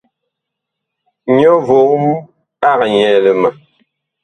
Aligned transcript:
Nyɔ 1.37 1.53
vom 1.67 2.03
ag 2.71 2.79
nyɛɛle 2.91 3.31
ma. 3.41 3.49